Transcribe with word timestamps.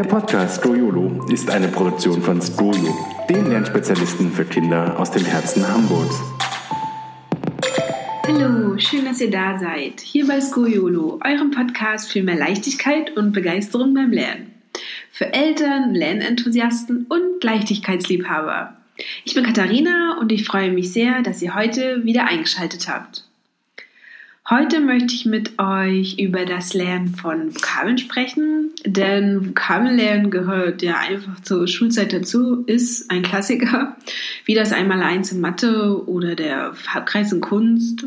Der 0.00 0.08
Podcast 0.08 0.60
Stroyolo 0.60 1.26
ist 1.28 1.50
eine 1.50 1.68
Produktion 1.68 2.22
von 2.22 2.40
Stroyo, 2.40 2.96
den 3.28 3.50
Lernspezialisten 3.50 4.32
für 4.32 4.46
Kinder 4.46 4.98
aus 4.98 5.10
dem 5.10 5.26
Herzen 5.26 5.62
Hamburgs. 5.68 6.18
Hallo, 8.26 8.78
schön, 8.78 9.04
dass 9.04 9.20
ihr 9.20 9.30
da 9.30 9.58
seid. 9.58 10.00
Hier 10.00 10.26
bei 10.26 10.40
Skojolo, 10.40 11.20
eurem 11.22 11.50
Podcast 11.50 12.10
für 12.10 12.22
mehr 12.22 12.38
Leichtigkeit 12.38 13.14
und 13.14 13.32
Begeisterung 13.32 13.92
beim 13.92 14.10
Lernen. 14.10 14.54
Für 15.12 15.34
Eltern, 15.34 15.94
Lernenthusiasten 15.94 17.04
und 17.10 17.44
Leichtigkeitsliebhaber. 17.44 18.78
Ich 19.26 19.34
bin 19.34 19.44
Katharina 19.44 20.16
und 20.18 20.32
ich 20.32 20.46
freue 20.46 20.72
mich 20.72 20.94
sehr, 20.94 21.20
dass 21.20 21.42
ihr 21.42 21.54
heute 21.54 22.06
wieder 22.06 22.26
eingeschaltet 22.26 22.88
habt. 22.88 23.29
Heute 24.50 24.80
möchte 24.80 25.14
ich 25.14 25.26
mit 25.26 25.60
euch 25.60 26.18
über 26.18 26.44
das 26.44 26.74
Lernen 26.74 27.14
von 27.14 27.54
Vokabeln 27.54 27.98
sprechen, 27.98 28.72
denn 28.84 29.46
Vokabellernen 29.46 30.32
gehört 30.32 30.82
ja 30.82 30.98
einfach 30.98 31.40
zur 31.42 31.68
Schulzeit 31.68 32.12
dazu, 32.12 32.64
ist 32.64 33.12
ein 33.12 33.22
Klassiker, 33.22 33.96
wie 34.46 34.56
das 34.56 34.72
Einmaleins 34.72 35.30
in 35.30 35.40
Mathe 35.40 36.04
oder 36.04 36.34
der 36.34 36.74
Farbkreis 36.74 37.30
in 37.30 37.40
Kunst. 37.40 38.06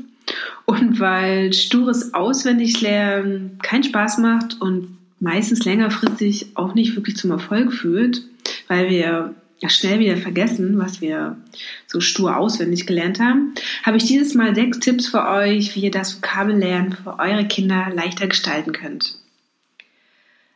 Und 0.65 0.99
weil 0.99 1.53
stures 1.53 2.13
Auswendiglernen 2.13 3.57
keinen 3.63 3.85
Spaß 3.85 4.17
macht 4.17 4.59
und 4.59 4.97
meistens 5.21 5.63
längerfristig 5.63 6.47
auch 6.55 6.75
nicht 6.75 6.93
wirklich 6.97 7.15
zum 7.15 7.31
Erfolg 7.31 7.71
führt, 7.71 8.21
weil 8.67 8.89
wir 8.89 9.33
schnell 9.69 9.99
wieder 9.99 10.17
vergessen, 10.17 10.77
was 10.77 11.01
wir 11.01 11.37
so 11.87 11.99
stur 11.99 12.37
auswendig 12.37 12.85
gelernt 12.85 13.19
haben, 13.19 13.53
habe 13.83 13.97
ich 13.97 14.05
dieses 14.05 14.33
Mal 14.33 14.55
sechs 14.55 14.79
Tipps 14.79 15.07
für 15.07 15.27
euch, 15.27 15.75
wie 15.75 15.81
ihr 15.81 15.91
das 15.91 16.17
Vokabellernen 16.17 16.93
für 16.93 17.19
eure 17.19 17.47
Kinder 17.47 17.87
leichter 17.93 18.27
gestalten 18.27 18.73
könnt. 18.73 19.17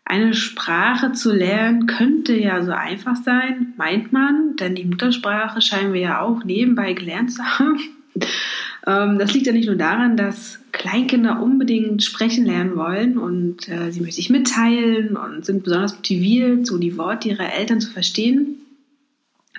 Eine 0.10 0.34
Sprache 0.34 1.12
zu 1.12 1.34
lernen 1.34 1.86
könnte 1.86 2.34
ja 2.34 2.64
so 2.64 2.72
einfach 2.72 3.18
sein, 3.18 3.74
meint 3.78 4.14
man, 4.14 4.56
denn 4.56 4.74
die 4.74 4.86
Muttersprache 4.86 5.62
scheinen 5.62 5.92
wir 5.92 6.00
ja 6.00 6.22
auch 6.22 6.46
nebenbei 6.46 6.94
gelernt 6.94 7.34
zu 7.34 7.44
haben. 7.60 7.80
Ähm, 8.88 9.20
das 9.20 9.34
liegt 9.34 9.48
ja 9.48 9.52
nicht 9.54 9.68
nur 9.68 9.76
daran, 9.76 10.16
dass 10.16 10.60
Kleinkinder 10.72 11.42
unbedingt 11.42 12.04
sprechen 12.04 12.46
lernen 12.46 12.78
wollen 12.78 13.18
und 13.18 13.68
äh, 13.68 13.92
sie 13.92 14.00
möchten 14.00 14.16
sich 14.16 14.30
mitteilen 14.30 15.18
und 15.18 15.46
sind 15.46 15.64
besonders 15.64 15.96
motiviert, 15.96 16.66
so 16.66 16.78
die 16.78 16.98
Worte 16.98 17.30
ihrer 17.30 17.54
Eltern 17.54 17.82
zu 17.82 17.92
verstehen. 17.92 18.60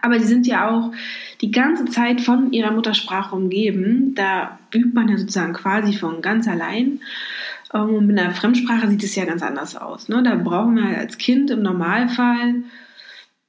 Aber 0.03 0.19
sie 0.19 0.27
sind 0.27 0.47
ja 0.47 0.71
auch 0.71 0.93
die 1.41 1.51
ganze 1.51 1.85
Zeit 1.87 2.21
von 2.21 2.53
ihrer 2.53 2.73
Muttersprache 2.73 3.35
umgeben. 3.35 4.15
Da 4.15 4.59
übt 4.75 4.95
man 4.95 5.09
ja 5.09 5.17
sozusagen 5.17 5.53
quasi 5.53 5.93
von 5.93 6.23
ganz 6.23 6.49
allein. 6.49 7.01
Ähm, 7.73 7.95
und 7.95 8.07
mit 8.07 8.19
einer 8.19 8.33
Fremdsprache 8.33 8.89
sieht 8.89 9.05
es 9.05 9.15
ja 9.15 9.25
ganz 9.25 9.43
anders 9.43 9.77
aus. 9.77 10.09
Ne? 10.09 10.23
Da 10.23 10.35
brauchen 10.35 10.77
wir 10.77 10.99
als 10.99 11.19
Kind 11.19 11.51
im 11.51 11.63
Normalfall, 11.63 12.63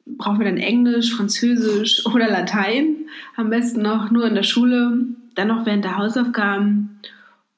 brauchen 0.06 0.40
wir 0.40 0.46
dann 0.46 0.58
Englisch, 0.58 1.14
Französisch 1.14 2.06
oder 2.06 2.30
Latein. 2.30 2.96
Am 3.36 3.50
besten 3.50 3.82
noch 3.82 4.12
nur 4.12 4.28
in 4.28 4.36
der 4.36 4.44
Schule, 4.44 5.06
dann 5.36 5.48
noch 5.48 5.66
während 5.66 5.86
der 5.86 5.98
Hausaufgaben 5.98 7.00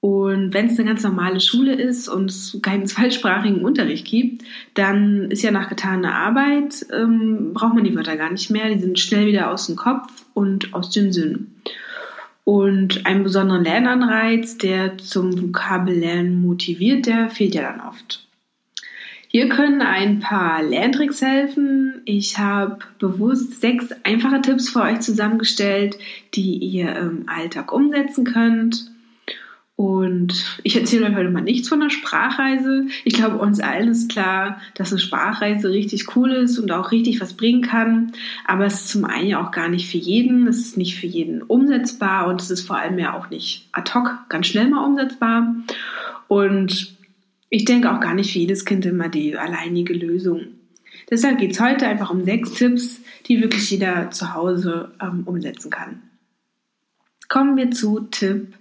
und 0.01 0.51
wenn 0.55 0.65
es 0.65 0.79
eine 0.79 0.87
ganz 0.87 1.03
normale 1.03 1.39
Schule 1.39 1.73
ist 1.73 2.09
und 2.09 2.31
es 2.31 2.57
keinen 2.63 2.85
zweisprachigen 2.87 3.63
Unterricht 3.63 4.05
gibt, 4.05 4.43
dann 4.73 5.29
ist 5.29 5.43
ja 5.43 5.51
nach 5.51 5.69
getaner 5.69 6.15
Arbeit, 6.15 6.85
ähm, 6.91 7.53
braucht 7.53 7.75
man 7.75 7.83
die 7.83 7.95
Wörter 7.95 8.17
gar 8.17 8.31
nicht 8.31 8.49
mehr. 8.49 8.67
Die 8.69 8.79
sind 8.79 8.99
schnell 8.99 9.27
wieder 9.27 9.51
aus 9.51 9.67
dem 9.67 9.75
Kopf 9.75 10.25
und 10.33 10.73
aus 10.73 10.89
dem 10.89 11.11
Sinn. 11.11 11.51
Und 12.43 13.05
einen 13.05 13.23
besonderen 13.23 13.63
Lernanreiz, 13.63 14.57
der 14.57 14.97
zum 14.97 15.39
Vokabellernen 15.39 16.41
motiviert, 16.41 17.05
der 17.05 17.29
fehlt 17.29 17.53
ja 17.53 17.61
dann 17.61 17.87
oft. 17.87 18.27
Hier 19.27 19.47
können 19.49 19.81
ein 19.81 20.19
paar 20.19 20.63
Lerntricks 20.63 21.21
helfen. 21.21 22.01
Ich 22.05 22.39
habe 22.39 22.79
bewusst 22.97 23.61
sechs 23.61 23.89
einfache 24.03 24.41
Tipps 24.41 24.69
für 24.69 24.81
euch 24.81 24.99
zusammengestellt, 25.01 25.97
die 26.33 26.57
ihr 26.57 26.95
im 26.97 27.29
Alltag 27.29 27.71
umsetzen 27.71 28.25
könnt. 28.25 28.90
Und 29.81 30.59
ich 30.61 30.75
erzähle 30.75 31.07
euch 31.07 31.15
heute 31.15 31.31
mal 31.31 31.41
nichts 31.41 31.67
von 31.67 31.79
der 31.79 31.89
Sprachreise. 31.89 32.85
Ich 33.03 33.15
glaube, 33.15 33.39
uns 33.39 33.59
allen 33.59 33.89
ist 33.89 34.11
klar, 34.11 34.61
dass 34.75 34.91
eine 34.91 34.99
Sprachreise 34.99 35.71
richtig 35.71 36.15
cool 36.15 36.33
ist 36.33 36.59
und 36.59 36.71
auch 36.71 36.91
richtig 36.91 37.19
was 37.19 37.33
bringen 37.33 37.63
kann. 37.63 38.11
Aber 38.45 38.67
es 38.67 38.81
ist 38.81 38.89
zum 38.89 39.05
einen 39.05 39.27
ja 39.27 39.43
auch 39.43 39.49
gar 39.49 39.69
nicht 39.69 39.89
für 39.89 39.97
jeden. 39.97 40.45
Es 40.45 40.59
ist 40.59 40.77
nicht 40.77 40.99
für 40.99 41.07
jeden 41.07 41.41
umsetzbar 41.41 42.27
und 42.27 42.39
es 42.43 42.51
ist 42.51 42.67
vor 42.67 42.77
allem 42.77 42.99
ja 42.99 43.17
auch 43.17 43.31
nicht 43.31 43.69
ad 43.71 43.91
hoc 43.95 44.19
ganz 44.29 44.45
schnell 44.45 44.69
mal 44.69 44.85
umsetzbar. 44.85 45.55
Und 46.27 46.95
ich 47.49 47.65
denke 47.65 47.91
auch 47.91 48.01
gar 48.01 48.13
nicht 48.13 48.33
für 48.33 48.37
jedes 48.39 48.65
Kind 48.65 48.85
immer 48.85 49.09
die 49.09 49.35
alleinige 49.35 49.95
Lösung. 49.95 50.41
Deshalb 51.09 51.39
geht 51.39 51.53
es 51.53 51.59
heute 51.59 51.87
einfach 51.87 52.11
um 52.11 52.23
sechs 52.23 52.53
Tipps, 52.53 53.01
die 53.25 53.41
wirklich 53.41 53.71
jeder 53.71 54.11
zu 54.11 54.35
Hause 54.35 54.91
ähm, 55.01 55.23
umsetzen 55.25 55.71
kann. 55.71 56.03
Kommen 57.27 57.57
wir 57.57 57.71
zu 57.71 58.01
Tipp 58.01 58.53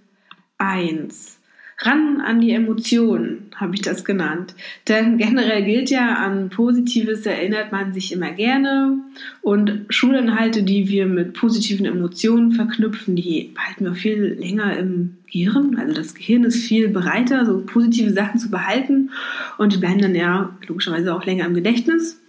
1. 0.61 1.39
Ran 1.83 2.21
an 2.21 2.41
die 2.41 2.51
Emotionen, 2.51 3.49
habe 3.55 3.73
ich 3.73 3.81
das 3.81 4.05
genannt. 4.05 4.53
Denn 4.87 5.17
generell 5.17 5.63
gilt 5.63 5.89
ja, 5.89 6.13
an 6.13 6.51
Positives 6.51 7.25
erinnert 7.25 7.71
man 7.71 7.91
sich 7.91 8.11
immer 8.11 8.31
gerne. 8.31 8.99
Und 9.41 9.85
Schulinhalte, 9.89 10.61
die 10.61 10.89
wir 10.89 11.07
mit 11.07 11.33
positiven 11.33 11.87
Emotionen 11.87 12.51
verknüpfen, 12.51 13.15
die 13.15 13.51
behalten 13.55 13.85
wir 13.85 13.95
viel 13.95 14.37
länger 14.39 14.77
im 14.77 15.17
Gehirn. 15.31 15.75
Also 15.79 15.95
das 15.95 16.13
Gehirn 16.13 16.43
ist 16.43 16.63
viel 16.63 16.89
bereiter, 16.89 17.47
so 17.47 17.63
positive 17.65 18.11
Sachen 18.11 18.39
zu 18.39 18.51
behalten. 18.51 19.09
Und 19.57 19.73
die 19.73 19.77
bleiben 19.77 20.01
dann 20.01 20.13
ja 20.13 20.55
logischerweise 20.67 21.15
auch 21.15 21.25
länger 21.25 21.47
im 21.47 21.55
Gedächtnis. 21.55 22.21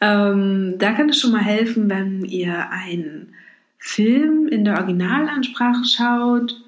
Ähm, 0.00 0.76
da 0.78 0.92
kann 0.92 1.10
es 1.10 1.20
schon 1.20 1.32
mal 1.32 1.44
helfen, 1.44 1.90
wenn 1.90 2.24
ihr 2.24 2.70
einen 2.70 3.34
Film 3.78 4.48
in 4.48 4.64
der 4.64 4.78
Originalansprache 4.78 5.84
schaut 5.84 6.62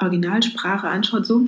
Originalsprache 0.00 0.86
anschaut, 0.86 1.26
so, 1.26 1.46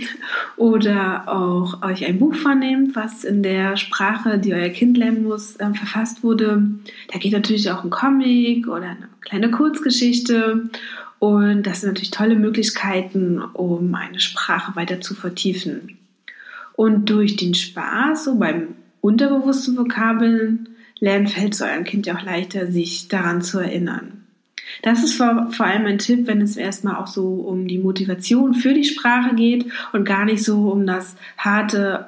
oder 0.56 1.28
auch 1.28 1.82
euch 1.82 2.04
ein 2.04 2.18
Buch 2.18 2.34
vornehmt, 2.34 2.96
was 2.96 3.24
in 3.24 3.42
der 3.42 3.76
Sprache, 3.76 4.38
die 4.38 4.52
euer 4.52 4.70
Kind 4.70 4.96
lernen 4.96 5.22
muss, 5.22 5.56
äh, 5.56 5.72
verfasst 5.72 6.24
wurde. 6.24 6.62
Da 7.12 7.18
geht 7.18 7.32
natürlich 7.32 7.70
auch 7.70 7.84
ein 7.84 7.90
Comic 7.90 8.66
oder 8.66 8.90
eine 8.90 9.08
kleine 9.20 9.50
Kurzgeschichte. 9.50 10.68
Und 11.20 11.64
das 11.64 11.80
sind 11.80 11.90
natürlich 11.90 12.10
tolle 12.10 12.34
Möglichkeiten, 12.34 13.40
um 13.40 13.94
eine 13.94 14.20
Sprache 14.20 14.74
weiter 14.74 15.00
zu 15.00 15.14
vertiefen. 15.14 15.98
Und 16.74 17.10
durch 17.10 17.36
den 17.36 17.54
Spaß, 17.54 18.24
so 18.24 18.36
beim 18.36 18.68
unterbewussten 19.00 19.76
Vokabeln 19.76 20.70
lernen, 20.98 21.28
fällt 21.28 21.54
es 21.54 21.60
eurem 21.60 21.84
Kind 21.84 22.06
ja 22.06 22.16
auch 22.16 22.22
leichter, 22.22 22.66
sich 22.66 23.08
daran 23.08 23.42
zu 23.42 23.58
erinnern. 23.58 24.19
Das 24.82 25.02
ist 25.02 25.14
vor, 25.14 25.48
vor 25.50 25.66
allem 25.66 25.86
ein 25.86 25.98
Tipp, 25.98 26.26
wenn 26.26 26.40
es 26.40 26.56
erstmal 26.56 26.96
auch 26.96 27.06
so 27.06 27.26
um 27.26 27.68
die 27.68 27.78
Motivation 27.78 28.54
für 28.54 28.74
die 28.74 28.84
Sprache 28.84 29.34
geht 29.34 29.66
und 29.92 30.04
gar 30.04 30.24
nicht 30.24 30.42
so 30.42 30.70
um 30.70 30.86
das 30.86 31.16
harte, 31.36 32.06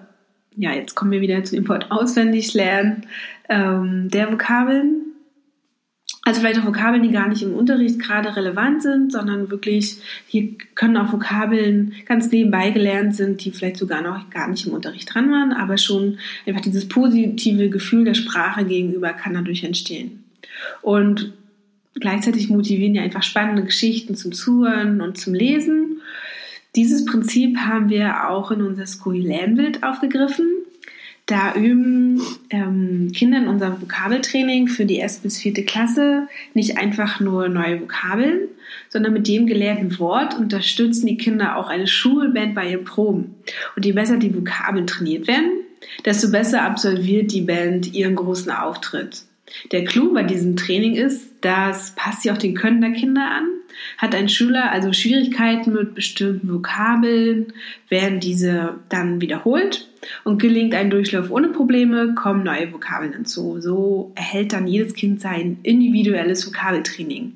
ja, 0.56 0.72
jetzt 0.72 0.94
kommen 0.94 1.10
wir 1.10 1.20
wieder 1.20 1.44
zu 1.44 1.54
dem 1.54 1.68
Wort 1.68 1.90
auswendig 1.90 2.54
lernen, 2.54 3.06
ähm, 3.48 4.08
der 4.10 4.32
Vokabeln. 4.32 5.06
Also 6.24 6.40
vielleicht 6.40 6.60
auch 6.60 6.66
Vokabeln, 6.66 7.02
die 7.02 7.10
gar 7.10 7.28
nicht 7.28 7.42
im 7.42 7.54
Unterricht 7.54 7.98
gerade 7.98 8.36
relevant 8.36 8.80
sind, 8.82 9.10
sondern 9.10 9.50
wirklich, 9.50 9.96
hier 10.28 10.50
können 10.76 10.96
auch 10.96 11.12
Vokabeln 11.12 11.94
ganz 12.06 12.30
nebenbei 12.30 12.70
gelernt 12.70 13.16
sind, 13.16 13.44
die 13.44 13.50
vielleicht 13.50 13.76
sogar 13.76 14.02
noch 14.02 14.30
gar 14.30 14.48
nicht 14.48 14.64
im 14.66 14.72
Unterricht 14.72 15.12
dran 15.12 15.32
waren, 15.32 15.52
aber 15.52 15.78
schon 15.78 16.18
einfach 16.46 16.60
dieses 16.60 16.88
positive 16.88 17.70
Gefühl 17.70 18.04
der 18.04 18.14
Sprache 18.14 18.64
gegenüber 18.64 19.12
kann 19.12 19.34
dadurch 19.34 19.64
entstehen. 19.64 20.22
Und 20.80 21.32
Gleichzeitig 21.94 22.48
motivieren 22.48 22.94
ja 22.94 23.02
einfach 23.02 23.22
spannende 23.22 23.64
Geschichten 23.64 24.14
zum 24.14 24.32
Zuhören 24.32 25.00
und 25.00 25.18
zum 25.18 25.34
Lesen. 25.34 26.00
Dieses 26.74 27.04
Prinzip 27.04 27.58
haben 27.58 27.90
wir 27.90 28.30
auch 28.30 28.50
in 28.50 28.62
unser 28.62 28.86
School 28.86 29.18
Lernbild 29.18 29.82
aufgegriffen. 29.82 30.48
Da 31.26 31.54
üben 31.54 32.20
ähm, 32.50 33.12
Kinder 33.14 33.38
in 33.38 33.46
unserem 33.46 33.80
Vokabeltraining 33.80 34.68
für 34.68 34.86
die 34.86 34.96
erste 34.96 35.22
bis 35.22 35.38
vierte 35.38 35.64
Klasse 35.64 36.28
nicht 36.54 36.78
einfach 36.78 37.20
nur 37.20 37.48
neue 37.48 37.80
Vokabeln, 37.80 38.48
sondern 38.88 39.12
mit 39.12 39.28
dem 39.28 39.46
gelernten 39.46 39.98
Wort 39.98 40.36
unterstützen 40.36 41.06
die 41.06 41.16
Kinder 41.16 41.56
auch 41.56 41.68
eine 41.68 41.86
Schulband 41.86 42.54
bei 42.54 42.70
ihren 42.70 42.84
Proben. 42.84 43.34
Und 43.76 43.86
je 43.86 43.92
besser 43.92 44.16
die 44.16 44.34
Vokabeln 44.34 44.86
trainiert 44.86 45.28
werden, 45.28 45.50
desto 46.04 46.30
besser 46.30 46.62
absolviert 46.62 47.32
die 47.32 47.42
Band 47.42 47.94
ihren 47.94 48.16
großen 48.16 48.50
Auftritt. 48.50 49.22
Der 49.70 49.84
Clou 49.84 50.12
bei 50.12 50.22
diesem 50.22 50.56
Training 50.56 50.94
ist, 50.94 51.32
das 51.40 51.94
passt 51.94 52.22
sich 52.22 52.32
auch 52.32 52.38
den 52.38 52.54
Können 52.54 52.80
der 52.80 52.92
Kinder 52.92 53.30
an. 53.30 53.46
Hat 53.98 54.14
ein 54.14 54.28
Schüler 54.28 54.70
also 54.70 54.92
Schwierigkeiten 54.92 55.72
mit 55.72 55.94
bestimmten 55.94 56.52
Vokabeln, 56.52 57.52
werden 57.88 58.20
diese 58.20 58.76
dann 58.88 59.20
wiederholt 59.20 59.88
und 60.24 60.40
gelingt 60.40 60.74
ein 60.74 60.90
Durchlauf 60.90 61.30
ohne 61.30 61.48
Probleme, 61.48 62.14
kommen 62.14 62.44
neue 62.44 62.72
Vokabeln 62.72 63.12
hinzu. 63.12 63.60
So 63.60 64.12
erhält 64.14 64.52
dann 64.52 64.66
jedes 64.66 64.94
Kind 64.94 65.20
sein 65.20 65.58
individuelles 65.62 66.46
Vokabeltraining. 66.46 67.34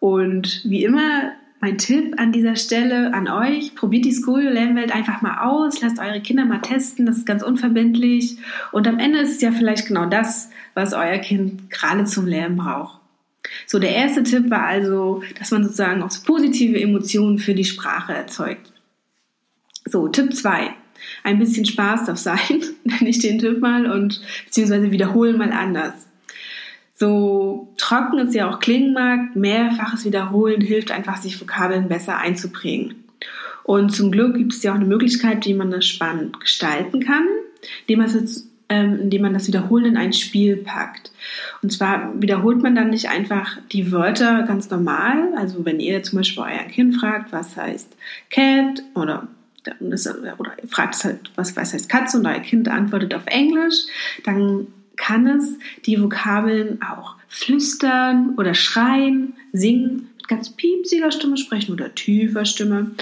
Und 0.00 0.62
wie 0.64 0.84
immer 0.84 1.32
mein 1.60 1.78
Tipp 1.78 2.16
an 2.18 2.30
dieser 2.30 2.56
Stelle 2.56 3.14
an 3.14 3.26
euch, 3.26 3.74
probiert 3.74 4.04
die 4.04 4.12
Skolio-Lernwelt 4.12 4.94
einfach 4.94 5.22
mal 5.22 5.46
aus, 5.46 5.80
lasst 5.80 5.98
eure 5.98 6.20
Kinder 6.20 6.44
mal 6.44 6.60
testen, 6.60 7.06
das 7.06 7.16
ist 7.16 7.26
ganz 7.26 7.42
unverbindlich 7.42 8.36
und 8.70 8.86
am 8.86 8.98
Ende 8.98 9.20
ist 9.20 9.36
es 9.36 9.40
ja 9.40 9.50
vielleicht 9.50 9.86
genau 9.86 10.04
das, 10.04 10.50
was 10.74 10.92
euer 10.92 11.18
Kind 11.18 11.70
gerade 11.70 12.04
zum 12.04 12.26
Lernen 12.26 12.56
braucht. 12.56 13.00
So, 13.66 13.78
der 13.78 13.94
erste 13.94 14.22
Tipp 14.22 14.50
war 14.50 14.66
also, 14.66 15.22
dass 15.38 15.50
man 15.50 15.62
sozusagen 15.62 16.02
auch 16.02 16.10
positive 16.24 16.80
Emotionen 16.80 17.38
für 17.38 17.54
die 17.54 17.64
Sprache 17.64 18.14
erzeugt. 18.14 18.72
So, 19.84 20.08
Tipp 20.08 20.34
2. 20.34 20.70
Ein 21.22 21.38
bisschen 21.38 21.66
Spaß 21.66 22.06
darf 22.06 22.18
sein, 22.18 22.62
nenne 22.84 23.08
ich 23.08 23.18
den 23.18 23.38
Tipp 23.38 23.60
mal, 23.60 23.90
und 23.90 24.22
beziehungsweise 24.46 24.90
wiederholen 24.90 25.36
mal 25.36 25.52
anders. 25.52 25.92
So 26.96 27.74
trocken 27.76 28.20
es 28.20 28.34
ja 28.34 28.48
auch 28.48 28.60
klingen 28.60 28.94
mag, 28.94 29.34
mehrfaches 29.34 30.04
Wiederholen 30.04 30.60
hilft 30.60 30.90
einfach, 30.90 31.16
sich 31.20 31.40
Vokabeln 31.40 31.88
besser 31.88 32.18
einzuprägen. 32.18 33.04
Und 33.64 33.90
zum 33.90 34.12
Glück 34.12 34.36
gibt 34.36 34.52
es 34.52 34.62
ja 34.62 34.72
auch 34.72 34.76
eine 34.76 34.84
Möglichkeit, 34.84 35.44
wie 35.46 35.54
man 35.54 35.70
das 35.70 35.86
spannend 35.86 36.38
gestalten 36.38 37.00
kann, 37.00 37.26
indem 37.82 37.98
man, 37.98 38.08
es, 38.08 38.48
ähm, 38.68 38.98
indem 39.02 39.22
man 39.22 39.34
das 39.34 39.46
Wiederholen 39.46 39.86
in 39.86 39.96
ein 39.96 40.12
Spiel 40.12 40.56
packt. 40.56 41.12
Und 41.62 41.72
zwar 41.72 42.20
wiederholt 42.20 42.62
man 42.62 42.74
dann 42.74 42.90
nicht 42.90 43.08
einfach 43.08 43.58
die 43.72 43.92
Wörter 43.92 44.42
ganz 44.44 44.70
normal. 44.70 45.34
Also 45.36 45.64
wenn 45.64 45.80
ihr 45.80 46.02
zum 46.02 46.18
Beispiel 46.18 46.42
euer 46.42 46.64
Kind 46.70 46.96
fragt, 46.96 47.32
was 47.32 47.56
heißt 47.56 47.94
Cat 48.30 48.82
oder 48.94 49.28
oder 50.38 50.52
fragt 50.68 50.94
es 50.94 51.04
halt, 51.04 51.30
was, 51.36 51.56
was 51.56 51.72
heißt 51.72 51.88
Katze 51.88 52.18
und 52.18 52.26
euer 52.26 52.40
Kind 52.40 52.68
antwortet 52.68 53.14
auf 53.14 53.26
Englisch, 53.26 53.86
dann 54.22 54.66
kann 54.96 55.26
es 55.26 55.58
die 55.86 56.00
Vokabeln 56.00 56.80
auch 56.82 57.16
flüstern 57.28 58.34
oder 58.36 58.54
schreien, 58.54 59.34
singen, 59.52 60.10
ganz 60.28 60.50
piepsiger 60.50 61.10
Stimme 61.10 61.36
sprechen 61.36 61.72
oder 61.72 61.94
tiefer 61.94 62.44
Stimme 62.44 62.92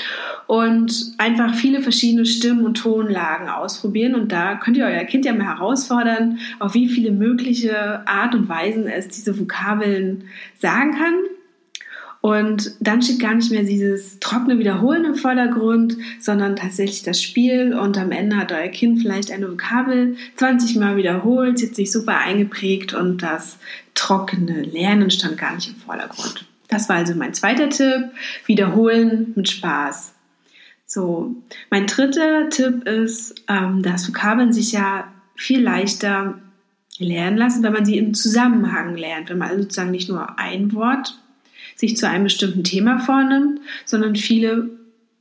und 0.46 1.12
einfach 1.18 1.54
viele 1.54 1.82
verschiedene 1.82 2.26
Stimmen 2.26 2.64
und 2.64 2.74
Tonlagen 2.74 3.48
ausprobieren. 3.48 4.14
Und 4.14 4.32
da 4.32 4.56
könnt 4.56 4.76
ihr 4.76 4.86
euer 4.86 5.04
Kind 5.04 5.24
ja 5.24 5.32
mal 5.32 5.56
herausfordern, 5.56 6.38
auf 6.58 6.74
wie 6.74 6.88
viele 6.88 7.10
mögliche 7.10 8.06
Art 8.06 8.34
und 8.34 8.48
Weisen 8.48 8.86
es 8.86 9.08
diese 9.08 9.38
Vokabeln 9.38 10.24
sagen 10.58 10.92
kann. 10.92 11.14
Und 12.22 12.76
dann 12.78 13.02
steht 13.02 13.18
gar 13.18 13.34
nicht 13.34 13.50
mehr 13.50 13.64
dieses 13.64 14.20
trockene 14.20 14.60
Wiederholen 14.60 15.04
im 15.04 15.16
Vordergrund, 15.16 15.96
sondern 16.20 16.54
tatsächlich 16.54 17.02
das 17.02 17.20
Spiel. 17.20 17.74
Und 17.74 17.98
am 17.98 18.12
Ende 18.12 18.36
hat 18.36 18.52
euer 18.52 18.68
Kind 18.68 19.00
vielleicht 19.02 19.32
eine 19.32 19.50
Vokabel 19.50 20.16
20 20.36 20.76
Mal 20.76 20.96
wiederholt, 20.96 21.60
hat 21.60 21.74
sich 21.74 21.90
super 21.90 22.18
eingeprägt 22.18 22.94
und 22.94 23.24
das 23.24 23.58
trockene 23.94 24.62
Lernen 24.62 25.10
stand 25.10 25.36
gar 25.36 25.56
nicht 25.56 25.70
im 25.70 25.76
Vordergrund. 25.76 26.46
Das 26.72 26.88
war 26.88 26.96
also 26.96 27.14
mein 27.14 27.34
zweiter 27.34 27.68
Tipp. 27.68 28.10
Wiederholen 28.46 29.32
mit 29.36 29.50
Spaß. 29.50 30.14
So, 30.86 31.36
mein 31.70 31.86
dritter 31.86 32.48
Tipp 32.48 32.88
ist, 32.88 33.44
ähm, 33.48 33.82
dass 33.82 34.08
Vokabeln 34.08 34.52
sich 34.52 34.72
ja 34.72 35.12
viel 35.36 35.62
leichter 35.62 36.38
lernen 36.98 37.36
lassen, 37.36 37.62
wenn 37.62 37.72
man 37.72 37.84
sie 37.84 37.98
im 37.98 38.14
Zusammenhang 38.14 38.96
lernt. 38.96 39.28
Wenn 39.28 39.38
man 39.38 39.50
also 39.50 39.62
sozusagen 39.62 39.90
nicht 39.90 40.08
nur 40.08 40.38
ein 40.38 40.72
Wort 40.72 41.18
sich 41.76 41.96
zu 41.96 42.08
einem 42.08 42.24
bestimmten 42.24 42.64
Thema 42.64 42.98
vornimmt, 42.98 43.60
sondern 43.84 44.16
viele 44.16 44.70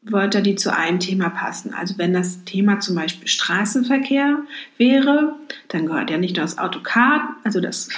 Wörter, 0.03 0.41
die 0.41 0.55
zu 0.55 0.75
einem 0.75 0.99
Thema 0.99 1.29
passen. 1.29 1.73
Also 1.73 1.97
wenn 1.97 2.13
das 2.13 2.43
Thema 2.45 2.79
zum 2.79 2.95
Beispiel 2.95 3.27
Straßenverkehr 3.27 4.39
wäre, 4.77 5.35
dann 5.67 5.85
gehört 5.85 6.09
ja 6.09 6.17
nicht 6.17 6.37
nur 6.37 6.45
das 6.45 6.57
Auto 6.57 6.79
Car, 6.81 7.35
also 7.43 7.59
das, 7.61 7.89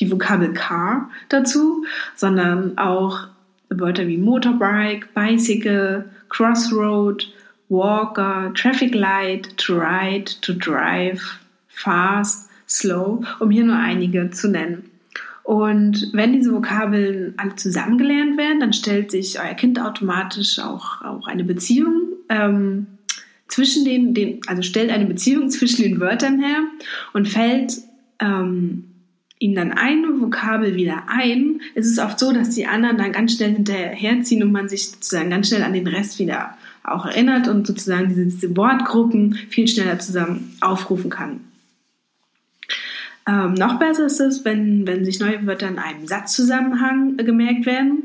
die 0.00 0.10
Vokabel 0.10 0.52
Car 0.52 1.10
dazu, 1.28 1.84
sondern 2.16 2.76
auch 2.78 3.28
Wörter 3.68 4.06
wie 4.08 4.18
Motorbike, 4.18 5.14
Bicycle, 5.14 6.10
Crossroad, 6.28 7.32
Walker, 7.68 8.52
Traffic 8.54 8.94
Light, 8.94 9.56
to 9.56 9.78
ride, 9.78 10.32
to 10.40 10.52
drive, 10.52 11.22
fast, 11.68 12.50
slow, 12.68 13.24
um 13.38 13.50
hier 13.50 13.64
nur 13.64 13.76
einige 13.76 14.30
zu 14.30 14.48
nennen. 14.48 14.90
Und 15.44 16.10
wenn 16.12 16.32
diese 16.32 16.52
Vokabeln 16.52 17.34
alle 17.36 17.56
zusammengelernt 17.56 18.36
werden, 18.36 18.60
dann 18.60 18.72
stellt 18.72 19.10
sich 19.10 19.40
euer 19.40 19.54
Kind 19.54 19.80
automatisch 19.80 20.58
auch, 20.58 21.02
auch 21.02 21.26
eine 21.26 21.44
Beziehung 21.44 22.02
ähm, 22.28 22.86
zwischen 23.48 23.84
den, 23.84 24.14
den, 24.14 24.40
also 24.46 24.62
stellt 24.62 24.90
eine 24.90 25.06
Beziehung 25.06 25.48
zwischen 25.50 25.82
den 25.82 26.00
Wörtern 26.00 26.40
her 26.40 26.62
und 27.12 27.28
fällt 27.28 27.78
ähm, 28.20 28.89
ihm 29.40 29.54
dann 29.54 29.72
eine 29.72 30.20
Vokabel 30.20 30.76
wieder 30.76 31.04
ein, 31.08 31.60
ist 31.74 31.90
es 31.90 31.98
oft 31.98 32.18
so, 32.18 32.30
dass 32.30 32.50
die 32.50 32.66
anderen 32.66 32.98
dann 32.98 33.10
ganz 33.10 33.34
schnell 33.34 33.52
hinterherziehen 33.52 34.42
und 34.42 34.52
man 34.52 34.68
sich 34.68 34.90
sozusagen 34.90 35.30
ganz 35.30 35.48
schnell 35.48 35.62
an 35.62 35.72
den 35.72 35.86
Rest 35.86 36.18
wieder 36.18 36.56
auch 36.84 37.06
erinnert 37.06 37.48
und 37.48 37.66
sozusagen 37.66 38.08
diese, 38.08 38.26
diese 38.26 38.56
Wortgruppen 38.56 39.34
viel 39.34 39.66
schneller 39.66 39.98
zusammen 39.98 40.56
aufrufen 40.60 41.10
kann. 41.10 41.40
Ähm, 43.26 43.54
noch 43.54 43.78
besser 43.78 44.06
ist 44.06 44.20
es, 44.20 44.44
wenn, 44.44 44.86
wenn 44.86 45.04
sich 45.04 45.20
neue 45.20 45.46
Wörter 45.46 45.68
in 45.68 45.78
einem 45.78 46.06
Satzzusammenhang 46.06 47.16
gemerkt 47.16 47.64
werden. 47.64 48.04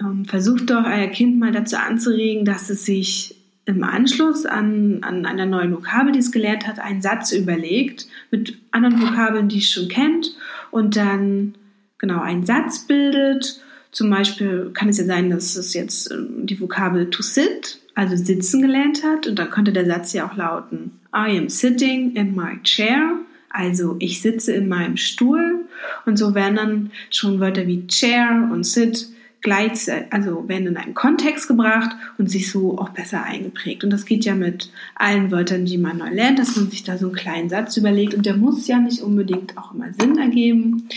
Ähm, 0.00 0.26
versucht 0.26 0.70
doch 0.70 0.84
euer 0.84 1.06
Kind 1.08 1.38
mal 1.38 1.52
dazu 1.52 1.76
anzuregen, 1.76 2.44
dass 2.44 2.68
es 2.68 2.84
sich 2.84 3.36
im 3.66 3.82
Anschluss 3.82 4.44
an, 4.44 4.98
an 5.02 5.24
einer 5.24 5.46
neuen 5.46 5.72
Vokabel, 5.72 6.12
die 6.12 6.18
es 6.18 6.32
gelernt 6.32 6.66
hat, 6.66 6.78
einen 6.78 7.02
Satz 7.02 7.32
überlegt 7.32 8.06
mit 8.30 8.58
anderen 8.70 9.00
Vokabeln, 9.00 9.48
die 9.48 9.58
es 9.58 9.70
schon 9.70 9.88
kennt 9.88 10.36
und 10.70 10.96
dann 10.96 11.54
genau 11.98 12.20
einen 12.20 12.44
Satz 12.44 12.86
bildet. 12.86 13.60
Zum 13.90 14.10
Beispiel 14.10 14.70
kann 14.74 14.88
es 14.88 14.98
ja 14.98 15.04
sein, 15.04 15.30
dass 15.30 15.56
es 15.56 15.72
jetzt 15.72 16.10
ähm, 16.10 16.46
die 16.46 16.60
Vokabel 16.60 17.08
to 17.10 17.22
sit, 17.22 17.80
also 17.94 18.16
sitzen 18.16 18.60
gelernt 18.60 19.02
hat 19.02 19.26
und 19.26 19.38
dann 19.38 19.50
könnte 19.50 19.72
der 19.72 19.86
Satz 19.86 20.12
ja 20.12 20.28
auch 20.28 20.36
lauten 20.36 21.00
I 21.14 21.38
am 21.38 21.48
sitting 21.48 22.16
in 22.16 22.34
my 22.34 22.60
chair 22.64 23.18
also 23.54 23.94
ich 24.00 24.20
sitze 24.20 24.52
in 24.52 24.68
meinem 24.68 24.96
Stuhl 24.96 25.64
und 26.06 26.16
so 26.16 26.34
werden 26.34 26.56
dann 26.56 26.90
schon 27.10 27.38
Wörter 27.38 27.68
wie 27.68 27.86
Chair 27.86 28.48
und 28.52 28.64
Sit 28.66 29.06
gleichzeitig, 29.44 30.12
also 30.12 30.48
werden 30.48 30.66
in 30.66 30.76
einen 30.76 30.94
Kontext 30.94 31.46
gebracht 31.46 31.94
und 32.18 32.28
sich 32.28 32.50
so 32.50 32.78
auch 32.78 32.88
besser 32.88 33.22
eingeprägt. 33.22 33.84
Und 33.84 33.90
das 33.90 34.06
geht 34.06 34.24
ja 34.24 34.34
mit 34.34 34.72
allen 34.96 35.30
Wörtern, 35.30 35.66
die 35.66 35.78
man 35.78 35.98
neu 35.98 36.08
lernt, 36.08 36.40
dass 36.40 36.56
man 36.56 36.70
sich 36.70 36.82
da 36.82 36.98
so 36.98 37.06
einen 37.06 37.14
kleinen 37.14 37.50
Satz 37.50 37.76
überlegt 37.76 38.14
und 38.14 38.26
der 38.26 38.36
muss 38.36 38.66
ja 38.66 38.80
nicht 38.80 39.02
unbedingt 39.02 39.56
auch 39.56 39.72
immer 39.72 39.92
Sinn 39.92 40.18
ergeben, 40.18 40.88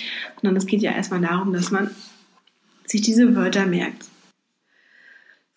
sondern 0.41 0.55
es 0.55 0.65
geht 0.65 0.81
ja 0.81 0.93
erstmal 0.93 1.21
darum, 1.21 1.53
dass 1.53 1.69
man 1.69 1.91
sich 2.85 3.01
diese 3.01 3.35
Wörter 3.35 3.67
merkt. 3.67 4.05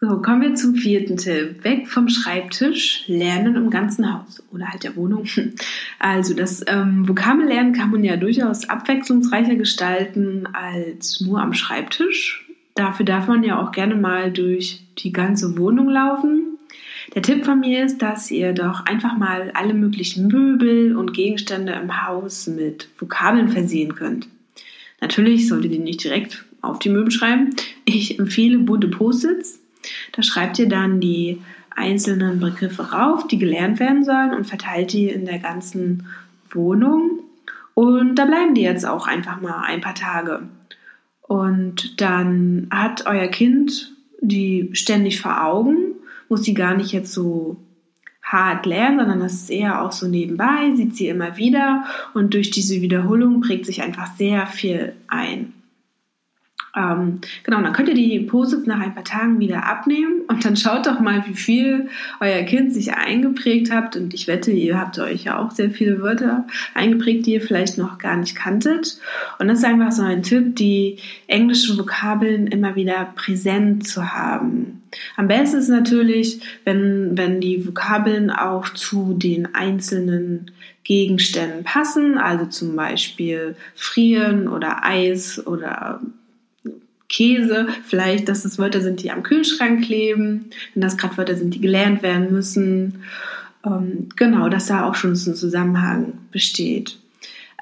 So, 0.03 0.21
kommen 0.21 0.43
wir 0.43 0.55
zum 0.55 0.75
vierten 0.75 1.17
Tipp. 1.19 1.63
Weg 1.63 1.89
vom 1.89 2.09
Schreibtisch, 2.09 3.05
lernen 3.07 3.55
im 3.55 3.71
ganzen 3.71 4.13
Haus 4.13 4.43
oder 4.51 4.67
halt 4.69 4.83
der 4.83 4.97
Wohnung. 4.97 5.25
Also 5.99 6.33
das 6.33 6.65
ähm, 6.67 7.07
Vokabellernen 7.07 7.75
kann 7.75 7.91
man 7.91 8.03
ja 8.03 8.17
durchaus 8.17 8.67
abwechslungsreicher 8.69 9.55
gestalten 9.57 10.49
als 10.55 11.21
nur 11.21 11.43
am 11.43 11.53
Schreibtisch. 11.53 12.50
Dafür 12.75 13.05
darf 13.05 13.27
man 13.27 13.43
ja 13.43 13.61
auch 13.61 13.73
gerne 13.73 13.95
mal 13.95 14.33
durch 14.33 14.83
die 14.99 15.13
ganze 15.13 15.59
Wohnung 15.59 15.89
laufen. 15.89 16.59
Der 17.15 17.23
Tipp 17.23 17.45
von 17.45 17.61
mir 17.61 17.85
ist, 17.85 18.01
dass 18.01 18.31
ihr 18.31 18.53
doch 18.53 18.87
einfach 18.87 19.17
mal 19.17 19.51
alle 19.55 19.75
möglichen 19.75 20.29
Möbel 20.29 20.97
und 20.97 21.13
Gegenstände 21.13 21.73
im 21.73 22.07
Haus 22.07 22.47
mit 22.47 22.89
Vokabeln 22.99 23.49
versehen 23.49 23.95
könnt. 23.95 24.29
Natürlich 25.01 25.49
solltet 25.49 25.73
ihr 25.73 25.81
nicht 25.81 26.05
direkt 26.05 26.45
auf 26.61 26.79
die 26.79 26.91
Möbel 26.91 27.11
schreiben. 27.11 27.51
Ich 27.85 28.19
empfehle 28.19 28.59
bunte 28.59 28.89
Post-its 28.89 29.61
da 30.13 30.23
schreibt 30.23 30.59
ihr 30.59 30.69
dann 30.69 31.01
die 31.01 31.41
einzelnen 31.75 32.41
Begriffe 32.41 32.93
rauf, 32.93 33.27
die 33.27 33.39
gelernt 33.39 33.81
werden 33.81 34.05
sollen 34.05 34.35
und 34.35 34.47
verteilt 34.47 34.93
die 34.93 35.09
in 35.09 35.25
der 35.25 35.39
ganzen 35.39 36.07
Wohnung. 36.51 37.21
Und 37.75 38.17
da 38.17 38.27
bleiben 38.27 38.55
die 38.55 38.63
jetzt 38.63 38.87
auch 38.87 39.07
einfach 39.07 39.41
mal 39.41 39.63
ein 39.63 39.81
paar 39.81 39.95
Tage. 39.95 40.43
Und 41.31 42.01
dann 42.01 42.67
hat 42.73 43.07
euer 43.07 43.29
Kind 43.29 43.95
die 44.21 44.71
ständig 44.73 45.21
vor 45.21 45.45
Augen, 45.45 45.95
muss 46.29 46.43
sie 46.43 46.55
gar 46.55 46.75
nicht 46.77 46.91
jetzt 46.91 47.13
so 47.13 47.57
hart 48.21 48.67
lernen, 48.67 48.99
sondern 48.99 49.21
das 49.21 49.35
ist 49.35 49.51
eher 49.51 49.81
auch 49.81 49.93
so 49.93 50.09
nebenbei, 50.09 50.75
sieht 50.75 50.97
sie 50.97 51.07
immer 51.07 51.37
wieder 51.37 51.85
und 52.15 52.35
durch 52.35 52.51
diese 52.51 52.81
Wiederholung 52.81 53.43
prägt 53.43 53.67
sich 53.67 53.81
einfach 53.81 54.17
sehr 54.17 54.49
viel 54.49 54.95
ein. 55.07 55.53
Ähm, 56.77 57.21
genau, 57.43 57.61
dann 57.61 57.73
könnt 57.73 57.89
ihr 57.89 57.95
die 57.95 58.21
Post-its 58.21 58.67
nach 58.67 58.81
ein 58.81 58.95
paar 58.95 59.05
Tagen 59.05 59.41
wieder 59.41 59.67
abnehmen 59.67 60.23
und 60.29 60.45
dann 60.45 60.57
schaut 60.57 60.87
doch 60.87 61.01
mal, 61.01 61.25
wie 61.27 61.35
viel 61.35 61.89
euer 62.21 62.43
Kind 62.43 62.73
sich 62.73 62.93
eingeprägt 62.95 63.73
habt. 63.73 63.97
Und 63.97 64.15
ich 64.15 64.29
wette, 64.29 64.53
ihr 64.53 64.79
habt 64.79 64.99
euch 64.99 65.25
ja 65.25 65.39
auch 65.39 65.51
sehr 65.51 65.71
viele 65.71 66.01
Wörter 66.01 66.47
eingeprägt, 66.75 67.27
die 67.27 67.35
ihr 67.35 67.41
vielleicht 67.41 67.77
noch 67.77 67.99
gar 67.99 68.17
nicht 68.17 68.37
kanntet. 68.37 68.99
Und 69.39 69.49
das 69.49 69.59
ist 69.59 69.65
einfach 69.65 69.91
so 69.91 70.03
ein 70.03 70.23
Tipp, 70.23 70.57
die 70.57 70.99
englischen 71.27 71.77
Vokabeln 71.77 72.47
immer 72.47 72.77
wieder 72.77 73.13
präsent 73.17 73.87
zu 73.87 74.13
haben. 74.13 74.83
Am 75.17 75.29
besten 75.29 75.59
ist 75.59 75.69
natürlich, 75.69 76.41
wenn, 76.65 77.17
wenn 77.17 77.41
die 77.41 77.67
Vokabeln 77.67 78.31
auch 78.31 78.69
zu 78.71 79.15
den 79.15 79.55
einzelnen 79.55 80.51
Gegenständen 80.85 81.65
passen, 81.65 82.19
also 82.19 82.47
zum 82.47 82.75
Beispiel 82.75 83.55
frieren 83.75 84.49
oder 84.49 84.85
Eis 84.85 85.45
oder 85.47 86.01
Käse, 87.11 87.67
vielleicht, 87.85 88.29
dass 88.29 88.45
es 88.45 88.59
Wörter 88.59 88.81
sind, 88.81 89.03
die 89.03 89.11
am 89.11 89.23
Kühlschrank 89.23 89.85
kleben, 89.85 90.47
wenn 90.73 90.81
das 90.81 90.97
gerade 90.97 91.19
Wörter 91.19 91.35
sind, 91.35 91.55
die 91.55 91.61
gelernt 91.61 92.03
werden 92.03 92.33
müssen. 92.33 93.03
Ähm, 93.67 94.09
genau, 94.17 94.49
dass 94.49 94.67
da 94.67 94.85
auch 94.85 94.95
schon 94.95 95.15
so 95.17 95.33
ein 95.33 95.37
Zusammenhang 95.37 96.15
besteht. 96.31 96.97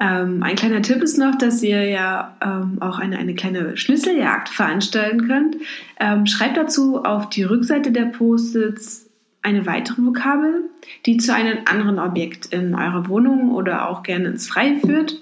Ähm, 0.01 0.43
ein 0.43 0.55
kleiner 0.55 0.83
Tipp 0.83 1.03
ist 1.03 1.19
noch, 1.19 1.37
dass 1.37 1.63
ihr 1.63 1.85
ja 1.87 2.37
ähm, 2.41 2.77
auch 2.81 2.99
eine, 2.99 3.19
eine 3.19 3.35
kleine 3.35 3.77
Schlüsseljagd 3.77 4.49
veranstalten 4.51 5.27
könnt. 5.27 5.57
Ähm, 5.99 6.27
schreibt 6.27 6.57
dazu 6.57 7.03
auf 7.03 7.29
die 7.31 7.43
Rückseite 7.43 7.91
der 7.91 8.05
Post-its 8.05 9.07
eine 9.43 9.67
weitere 9.67 10.05
Vokabel, 10.05 10.65
die 11.07 11.17
zu 11.17 11.35
einem 11.35 11.59
anderen 11.65 11.99
Objekt 11.99 12.47
in 12.53 12.75
eurer 12.75 13.09
Wohnung 13.09 13.51
oder 13.53 13.89
auch 13.89 14.03
gerne 14.03 14.29
ins 14.29 14.47
Freie 14.47 14.79
führt. 14.79 15.21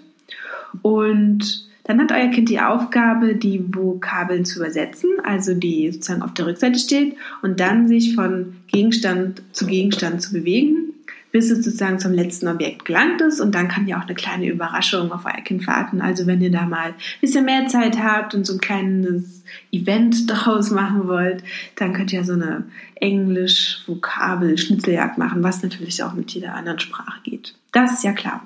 Und 0.82 1.65
dann 1.86 2.00
hat 2.00 2.12
euer 2.12 2.28
Kind 2.28 2.48
die 2.48 2.60
Aufgabe, 2.60 3.34
die 3.34 3.62
Vokabeln 3.74 4.44
zu 4.44 4.58
übersetzen, 4.58 5.10
also 5.24 5.54
die 5.54 5.90
sozusagen 5.92 6.22
auf 6.22 6.34
der 6.34 6.46
Rückseite 6.46 6.78
steht, 6.78 7.16
und 7.42 7.60
dann 7.60 7.88
sich 7.88 8.14
von 8.14 8.56
Gegenstand 8.66 9.42
zu 9.52 9.66
Gegenstand 9.66 10.22
zu 10.22 10.32
bewegen 10.32 10.92
bis 11.36 11.50
es 11.50 11.64
sozusagen 11.64 11.98
zum 11.98 12.14
letzten 12.14 12.48
Objekt 12.48 12.86
gelangt 12.86 13.20
ist. 13.20 13.40
Und 13.40 13.54
dann 13.54 13.68
kann 13.68 13.86
ja 13.86 13.98
auch 13.98 14.06
eine 14.06 14.14
kleine 14.14 14.48
Überraschung 14.48 15.12
auf 15.12 15.26
euer 15.26 15.42
Kind 15.42 15.66
warten. 15.66 16.00
Also 16.00 16.26
wenn 16.26 16.40
ihr 16.40 16.50
da 16.50 16.64
mal 16.64 16.86
ein 16.86 16.94
bisschen 17.20 17.44
mehr 17.44 17.66
Zeit 17.66 17.98
habt 17.98 18.34
und 18.34 18.46
so 18.46 18.54
ein 18.54 18.58
kleines 18.58 19.44
Event 19.70 20.30
daraus 20.30 20.70
machen 20.70 21.08
wollt, 21.08 21.44
dann 21.74 21.92
könnt 21.92 22.14
ihr 22.14 22.24
so 22.24 22.32
eine 22.32 22.64
Englisch-Vokabel-Schnitzeljagd 22.94 25.18
machen, 25.18 25.42
was 25.42 25.62
natürlich 25.62 26.02
auch 26.02 26.14
mit 26.14 26.30
jeder 26.30 26.54
anderen 26.54 26.80
Sprache 26.80 27.20
geht. 27.22 27.54
Das 27.70 27.92
ist 27.92 28.04
ja 28.04 28.14
klar. 28.14 28.42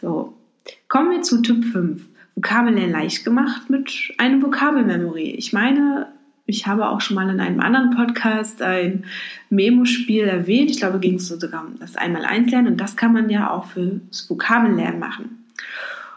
So, 0.00 0.34
kommen 0.88 1.12
wir 1.12 1.22
zu 1.22 1.40
Typ 1.40 1.64
5. 1.66 2.02
Vokabeln 2.34 2.90
leicht 2.90 3.24
gemacht 3.24 3.70
mit 3.70 4.12
einem 4.18 4.42
Vokabelmemory. 4.42 5.30
Ich 5.30 5.52
meine, 5.52 6.08
ich 6.46 6.66
habe 6.66 6.88
auch 6.88 7.00
schon 7.00 7.14
mal 7.14 7.28
in 7.30 7.40
einem 7.40 7.60
anderen 7.60 7.90
Podcast 7.90 8.62
ein 8.62 9.04
Memo-Spiel 9.50 10.24
erwähnt. 10.24 10.70
Ich 10.70 10.78
glaube, 10.78 10.98
ging 10.98 11.14
es 11.16 11.28
sogar 11.28 11.64
um 11.64 11.78
das 11.78 11.96
Einmal-Eins-Lernen 11.96 12.68
und 12.72 12.80
das 12.80 12.96
kann 12.96 13.12
man 13.12 13.30
ja 13.30 13.50
auch 13.50 13.66
fürs 13.66 14.28
Vokabellernen 14.28 14.98
machen. 14.98 15.44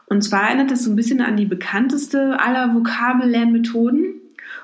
Und 0.07 0.23
zwar 0.23 0.49
erinnert 0.49 0.71
es 0.71 0.83
so 0.83 0.91
ein 0.91 0.95
bisschen 0.95 1.21
an 1.21 1.37
die 1.37 1.45
bekannteste 1.45 2.39
aller 2.39 2.73
Vokabellernmethoden 2.73 4.15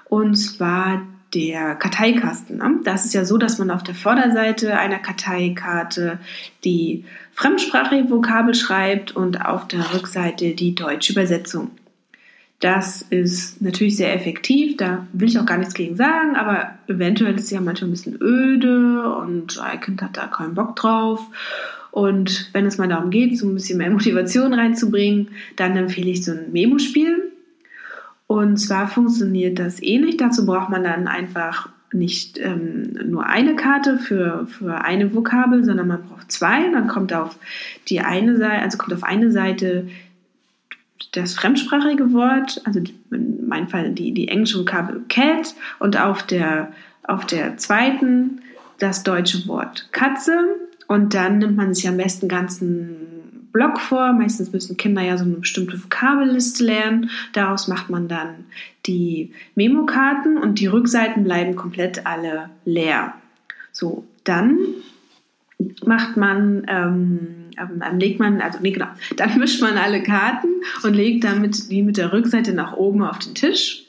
und 0.05 0.35
zwar 0.35 1.01
der 1.33 1.75
Karteikasten. 1.75 2.57
Ne? 2.57 2.79
Das 2.83 3.05
ist 3.05 3.13
ja 3.13 3.25
so, 3.25 3.37
dass 3.37 3.57
man 3.57 3.71
auf 3.71 3.83
der 3.83 3.95
Vorderseite 3.95 4.77
einer 4.77 4.99
Karteikarte 4.99 6.19
die 6.63 7.05
fremdsprachige 7.33 8.09
Vokabel 8.09 8.53
schreibt 8.53 9.15
und 9.15 9.45
auf 9.45 9.67
der 9.67 9.93
Rückseite 9.93 10.53
die 10.53 10.75
deutsche 10.75 11.13
Übersetzung. 11.13 11.71
Das 12.59 13.01
ist 13.01 13.59
natürlich 13.59 13.97
sehr 13.97 14.13
effektiv, 14.13 14.77
da 14.77 15.07
will 15.13 15.27
ich 15.27 15.39
auch 15.39 15.47
gar 15.47 15.57
nichts 15.57 15.73
gegen 15.73 15.95
sagen, 15.95 16.35
aber 16.35 16.75
eventuell 16.87 17.33
ist 17.33 17.45
es 17.45 17.49
ja 17.49 17.59
manchmal 17.59 17.89
ein 17.89 17.93
bisschen 17.93 18.21
öde 18.21 19.15
und 19.15 19.59
ein 19.59 19.81
Kind 19.81 20.01
hat 20.03 20.15
da 20.15 20.27
keinen 20.27 20.53
Bock 20.53 20.75
drauf. 20.75 21.21
Und 21.89 22.49
wenn 22.53 22.67
es 22.67 22.77
mal 22.77 22.87
darum 22.87 23.09
geht, 23.09 23.37
so 23.37 23.47
ein 23.47 23.55
bisschen 23.55 23.79
mehr 23.79 23.89
Motivation 23.89 24.53
reinzubringen, 24.53 25.29
dann 25.55 25.75
empfehle 25.75 26.11
ich 26.11 26.23
so 26.23 26.31
ein 26.31 26.51
Memo-Spiel. 26.51 27.30
Und 28.31 28.55
zwar 28.55 28.87
funktioniert 28.87 29.59
das 29.59 29.83
ähnlich. 29.83 30.15
Dazu 30.15 30.45
braucht 30.45 30.69
man 30.69 30.85
dann 30.85 31.09
einfach 31.09 31.67
nicht 31.91 32.39
ähm, 32.39 32.93
nur 33.09 33.25
eine 33.25 33.57
Karte 33.57 33.97
für, 33.97 34.47
für 34.47 34.85
eine 34.85 35.13
Vokabel, 35.13 35.65
sondern 35.65 35.89
man 35.89 36.03
braucht 36.03 36.31
zwei. 36.31 36.71
Dann 36.71 36.87
kommt 36.87 37.11
auf 37.11 37.37
die 37.89 37.99
eine 37.99 38.37
Seite, 38.37 38.61
also 38.61 38.77
kommt 38.77 38.93
auf 38.93 39.03
eine 39.03 39.33
Seite 39.33 39.89
das 41.11 41.33
fremdsprachige 41.33 42.13
Wort, 42.13 42.61
also 42.63 42.79
in 43.11 43.47
meinem 43.49 43.67
Fall 43.67 43.91
die, 43.91 44.13
die 44.13 44.29
englische 44.29 44.59
Vokabel 44.59 45.01
cat 45.09 45.53
und 45.79 45.99
auf 45.99 46.23
der, 46.23 46.71
auf 47.03 47.25
der 47.25 47.57
zweiten 47.57 48.39
das 48.79 49.03
deutsche 49.03 49.45
Wort 49.49 49.89
Katze 49.91 50.39
und 50.87 51.13
dann 51.13 51.39
nimmt 51.39 51.57
man 51.57 51.73
sich 51.73 51.85
am 51.85 51.97
besten 51.97 52.29
ganzen 52.29 53.00
Block 53.51 53.79
vor. 53.79 54.13
Meistens 54.13 54.51
müssen 54.51 54.77
Kinder 54.77 55.01
ja 55.01 55.17
so 55.17 55.25
eine 55.25 55.35
bestimmte 55.35 55.81
Vokabelliste 55.81 56.63
lernen. 56.63 57.09
Daraus 57.33 57.67
macht 57.67 57.89
man 57.89 58.07
dann 58.07 58.45
die 58.85 59.31
Memokarten 59.55 60.37
und 60.37 60.59
die 60.59 60.67
Rückseiten 60.67 61.23
bleiben 61.23 61.55
komplett 61.55 62.05
alle 62.05 62.49
leer. 62.65 63.13
So, 63.71 64.05
dann 64.23 64.57
macht 65.85 66.17
man, 66.17 66.65
ähm, 66.67 67.27
ähm, 67.57 67.99
legt 67.99 68.19
man, 68.19 68.41
also 68.41 68.59
nee, 68.61 68.71
genau, 68.71 68.87
dann 69.17 69.37
mischt 69.37 69.61
man 69.61 69.77
alle 69.77 70.03
Karten 70.03 70.47
und 70.83 70.93
legt 70.93 71.23
damit 71.23 71.69
die 71.69 71.83
mit 71.83 71.97
der 71.97 72.13
Rückseite 72.13 72.53
nach 72.53 72.73
oben 72.73 73.03
auf 73.03 73.19
den 73.19 73.35
Tisch. 73.35 73.83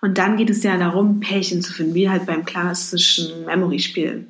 Und 0.00 0.18
dann 0.18 0.36
geht 0.36 0.50
es 0.50 0.64
ja 0.64 0.76
darum, 0.76 1.20
Pärchen 1.20 1.62
zu 1.62 1.72
finden, 1.72 1.94
wie 1.94 2.10
halt 2.10 2.26
beim 2.26 2.44
klassischen 2.44 3.44
Memory-Spiel. 3.46 4.26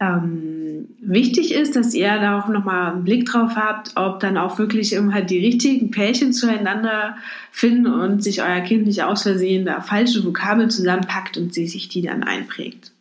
Ähm, 0.00 0.69
wichtig 1.00 1.52
ist, 1.52 1.76
dass 1.76 1.94
ihr 1.94 2.08
da 2.16 2.38
auch 2.38 2.48
nochmal 2.48 2.92
einen 2.92 3.04
Blick 3.04 3.26
drauf 3.26 3.56
habt, 3.56 3.92
ob 3.96 4.20
dann 4.20 4.36
auch 4.36 4.58
wirklich 4.58 4.92
immer 4.92 5.14
halt 5.14 5.30
die 5.30 5.44
richtigen 5.44 5.90
Pärchen 5.90 6.32
zueinander 6.32 7.16
finden 7.52 7.86
und 7.86 8.22
sich 8.22 8.42
euer 8.42 8.60
Kind 8.60 8.86
nicht 8.86 9.02
aus 9.02 9.22
Versehen 9.22 9.66
da 9.66 9.80
falsche 9.80 10.24
Vokabeln 10.24 10.70
zusammenpackt 10.70 11.36
und 11.36 11.54
sie 11.54 11.66
sich 11.66 11.88
die 11.88 12.02
dann 12.02 12.22
einprägt. 12.22 12.92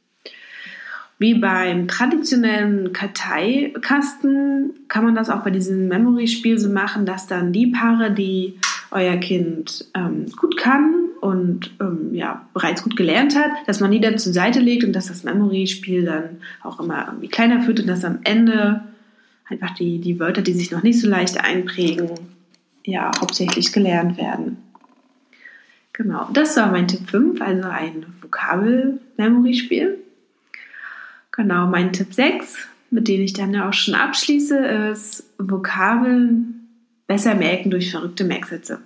Wie 1.17 1.33
beim 1.33 1.87
traditionellen 1.87 2.93
Karteikasten 2.93 4.71
kann 4.87 5.03
man 5.03 5.15
das 5.15 5.29
auch 5.29 5.43
bei 5.43 5.49
diesem 5.49 5.87
Memory-Spiel 5.87 6.57
so 6.57 6.69
machen, 6.69 7.05
dass 7.05 7.27
dann 7.27 7.51
die 7.51 7.67
Paare, 7.67 8.11
die 8.11 8.57
euer 8.91 9.17
Kind 9.17 9.85
ähm, 9.95 10.27
gut 10.37 10.55
kann 10.55 10.98
und 11.21 11.71
ähm, 11.79 12.13
ja, 12.13 12.47
bereits 12.53 12.83
gut 12.83 12.95
gelernt 12.95 13.35
hat, 13.35 13.51
dass 13.67 13.79
man 13.79 13.91
die 13.91 13.99
dann 13.99 14.17
zur 14.17 14.33
Seite 14.33 14.59
legt 14.59 14.83
und 14.83 14.93
dass 14.93 15.07
das 15.07 15.23
Memory-Spiel 15.23 16.05
dann 16.05 16.41
auch 16.61 16.79
immer 16.79 17.07
irgendwie 17.07 17.27
kleiner 17.27 17.61
führt 17.61 17.79
und 17.79 17.87
dass 17.87 18.05
am 18.05 18.19
Ende 18.23 18.81
einfach 19.49 19.71
die, 19.75 19.99
die 19.99 20.19
Wörter, 20.19 20.41
die 20.41 20.53
sich 20.53 20.71
noch 20.71 20.83
nicht 20.83 20.99
so 20.99 21.07
leicht 21.07 21.43
einprägen, 21.43 22.11
ja, 22.85 23.11
hauptsächlich 23.19 23.71
gelernt 23.71 24.17
werden. 24.17 24.57
Genau, 25.93 26.29
das 26.31 26.55
war 26.55 26.71
mein 26.71 26.87
Tipp 26.87 27.09
5, 27.09 27.41
also 27.41 27.67
ein 27.67 28.05
Vokabel-Memory-Spiel. 28.21 29.97
Genau, 31.31 31.67
mein 31.67 31.91
Tipp 31.91 32.13
6, 32.13 32.67
mit 32.89 33.07
dem 33.07 33.21
ich 33.21 33.33
dann 33.33 33.53
ja 33.53 33.67
auch 33.67 33.73
schon 33.73 33.95
abschließe, 33.95 34.57
ist 34.57 35.23
Vokabeln 35.37 36.67
besser 37.07 37.35
merken 37.35 37.71
durch 37.71 37.91
verrückte 37.91 38.23
Merksätze. 38.23 38.79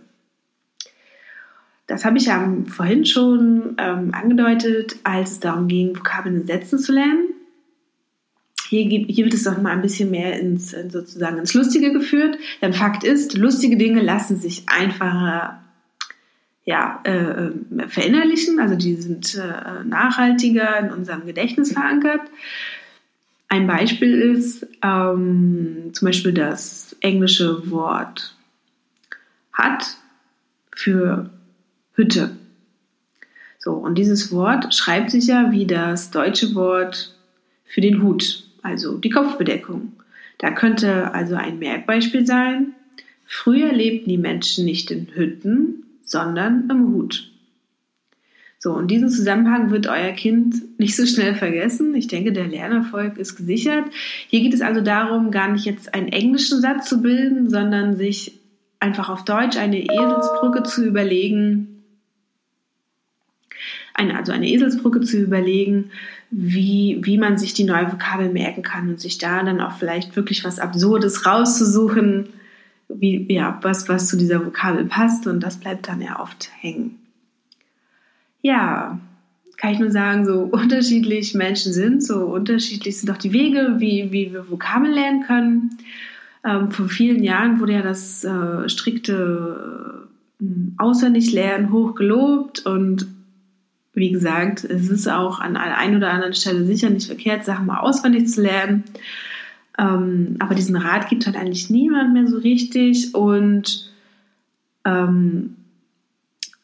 Das 1.87 2.05
habe 2.05 2.17
ich 2.17 2.27
ja 2.27 2.53
vorhin 2.67 3.05
schon 3.05 3.75
ähm, 3.77 4.13
angedeutet, 4.13 4.95
als 5.03 5.31
es 5.31 5.39
darum 5.39 5.67
ging, 5.67 5.97
Vokabeln 5.97 6.41
in 6.41 6.47
Sätzen 6.47 6.79
zu 6.79 6.93
lernen. 6.93 7.29
Hier, 8.69 8.85
hier 8.85 9.25
wird 9.25 9.33
es 9.33 9.43
doch 9.43 9.61
mal 9.61 9.71
ein 9.71 9.81
bisschen 9.81 10.09
mehr 10.09 10.39
ins, 10.39 10.71
sozusagen 10.71 11.37
ins 11.37 11.53
Lustige 11.53 11.91
geführt. 11.91 12.37
Denn 12.61 12.73
Fakt 12.73 13.03
ist, 13.03 13.37
lustige 13.37 13.77
Dinge 13.77 14.01
lassen 14.01 14.39
sich 14.39 14.63
einfacher 14.67 15.59
ja, 16.65 17.01
äh, 17.03 17.51
verinnerlichen, 17.89 18.59
also 18.59 18.75
die 18.75 18.95
sind 18.95 19.35
äh, 19.35 19.83
nachhaltiger 19.83 20.79
in 20.79 20.91
unserem 20.91 21.25
Gedächtnis 21.25 21.73
verankert. 21.73 22.21
Ein 23.49 23.67
Beispiel 23.67 24.13
ist 24.13 24.65
ähm, 24.81 25.89
zum 25.91 26.05
Beispiel 26.07 26.33
das 26.33 26.95
englische 27.01 27.69
Wort 27.69 28.35
hat 29.51 29.97
für 30.75 31.29
Hütte. 31.93 32.37
So, 33.59 33.73
und 33.73 33.97
dieses 33.97 34.31
Wort 34.31 34.73
schreibt 34.73 35.11
sich 35.11 35.27
ja 35.27 35.51
wie 35.51 35.65
das 35.65 36.11
deutsche 36.11 36.53
Wort 36.53 37.15
für 37.65 37.81
den 37.81 38.01
Hut, 38.03 38.43
also 38.61 38.97
die 38.97 39.09
Kopfbedeckung. 39.09 39.93
Da 40.37 40.51
könnte 40.51 41.13
also 41.13 41.35
ein 41.35 41.59
Merkbeispiel 41.59 42.25
sein. 42.25 42.73
Früher 43.25 43.71
lebten 43.71 44.09
die 44.09 44.17
Menschen 44.17 44.65
nicht 44.65 44.91
in 44.91 45.07
Hütten, 45.13 45.85
sondern 46.03 46.69
im 46.69 46.93
Hut. 46.93 47.31
So, 48.59 48.71
und 48.71 48.91
diesen 48.91 49.09
Zusammenhang 49.09 49.71
wird 49.71 49.87
euer 49.87 50.11
Kind 50.11 50.79
nicht 50.79 50.95
so 50.95 51.05
schnell 51.05 51.35
vergessen. 51.35 51.93
Ich 51.95 52.07
denke, 52.07 52.31
der 52.31 52.47
Lernerfolg 52.47 53.17
ist 53.17 53.35
gesichert. 53.35 53.85
Hier 54.27 54.41
geht 54.41 54.53
es 54.53 54.61
also 54.61 54.81
darum, 54.81 55.31
gar 55.31 55.51
nicht 55.51 55.65
jetzt 55.65 55.93
einen 55.93 56.07
englischen 56.09 56.61
Satz 56.61 56.87
zu 56.87 57.01
bilden, 57.01 57.49
sondern 57.49 57.97
sich 57.97 58.39
einfach 58.79 59.09
auf 59.09 59.25
Deutsch 59.25 59.57
eine 59.57 59.83
Eselsbrücke 59.83 60.63
zu 60.63 60.85
überlegen, 60.85 61.72
eine, 63.93 64.17
also 64.17 64.31
eine 64.31 64.47
Eselsbrücke 64.47 65.01
zu 65.01 65.17
überlegen, 65.17 65.91
wie, 66.31 66.99
wie 67.03 67.17
man 67.17 67.37
sich 67.37 67.53
die 67.53 67.63
neue 67.63 67.91
Vokabel 67.91 68.29
merken 68.29 68.63
kann 68.63 68.89
und 68.89 68.99
sich 68.99 69.17
da 69.17 69.43
dann 69.43 69.61
auch 69.61 69.73
vielleicht 69.73 70.15
wirklich 70.15 70.43
was 70.43 70.59
Absurdes 70.59 71.25
rauszusuchen, 71.25 72.29
wie, 72.89 73.31
ja, 73.31 73.59
was, 73.61 73.87
was 73.87 74.07
zu 74.07 74.17
dieser 74.17 74.45
Vokabel 74.45 74.85
passt 74.85 75.27
und 75.27 75.41
das 75.41 75.57
bleibt 75.57 75.87
dann 75.87 76.01
ja 76.01 76.19
oft 76.19 76.49
hängen. 76.59 76.99
Ja, 78.41 78.99
kann 79.57 79.73
ich 79.73 79.79
nur 79.79 79.91
sagen, 79.91 80.25
so 80.25 80.41
unterschiedlich 80.51 81.33
Menschen 81.33 81.71
sind, 81.71 82.03
so 82.03 82.25
unterschiedlich 82.25 82.99
sind 82.99 83.09
auch 83.11 83.17
die 83.17 83.31
Wege, 83.31 83.75
wie, 83.77 84.11
wie 84.11 84.33
wir 84.33 84.49
Vokabeln 84.49 84.93
lernen 84.93 85.23
können. 85.23 85.77
Ähm, 86.43 86.71
vor 86.71 86.89
vielen 86.89 87.23
Jahren 87.23 87.59
wurde 87.59 87.73
ja 87.73 87.81
das 87.81 88.23
äh, 88.25 88.67
strikte 88.67 90.07
hm, 90.39 90.73
auswendig 90.77 91.31
lernen 91.31 91.71
hoch 91.71 91.95
gelobt 91.95 92.65
und 92.65 93.07
wie 93.93 94.11
gesagt, 94.11 94.63
es 94.63 94.89
ist 94.89 95.07
auch 95.07 95.39
an 95.39 95.53
der 95.53 95.77
einen 95.77 95.97
oder 95.97 96.11
anderen 96.11 96.33
Stelle 96.33 96.65
sicher 96.65 96.89
nicht 96.89 97.07
verkehrt, 97.07 97.45
Sachen 97.45 97.67
mal 97.67 97.79
auswendig 97.79 98.27
zu 98.27 98.41
lernen. 98.41 98.83
Ähm, 99.77 100.35
aber 100.39 100.55
diesen 100.55 100.75
Rat 100.75 101.09
gibt 101.09 101.25
halt 101.25 101.35
eigentlich 101.35 101.69
niemand 101.69 102.13
mehr 102.13 102.27
so 102.27 102.37
richtig. 102.37 103.13
Und 103.13 103.91
ähm, 104.85 105.55